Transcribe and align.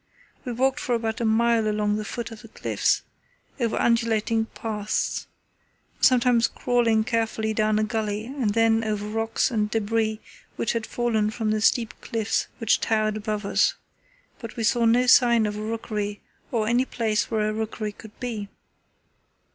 We 0.45 0.51
walked 0.51 0.79
for 0.79 0.95
about 0.95 1.21
a 1.21 1.25
mile 1.25 1.67
along 1.69 1.97
the 1.97 2.03
foot 2.05 2.31
of 2.31 2.41
the 2.41 2.47
cliffs, 2.47 3.03
over 3.59 3.79
undulating 3.79 4.45
paths, 4.45 5.27
sometimes 5.99 6.47
crawling 6.47 7.03
carefully 7.03 7.53
down 7.53 7.77
a 7.77 7.83
gully 7.83 8.25
and 8.25 8.55
then 8.55 8.83
over 8.83 9.07
rocks 9.07 9.51
and 9.51 9.69
debris 9.69 10.19
which 10.55 10.73
had 10.73 10.87
fallen 10.87 11.29
from 11.29 11.51
the 11.51 11.61
steep 11.61 11.93
cliffs 12.01 12.47
which 12.57 12.79
towered 12.79 13.15
above 13.15 13.45
us, 13.45 13.75
but 14.39 14.55
we 14.55 14.63
saw 14.63 14.85
no 14.85 15.05
signs 15.05 15.45
of 15.47 15.55
a 15.55 15.61
rookery 15.61 16.21
or 16.51 16.67
any 16.67 16.85
place 16.85 17.29
where 17.29 17.47
a 17.47 17.53
rookery 17.53 17.91
could 17.91 18.19
be. 18.19 18.49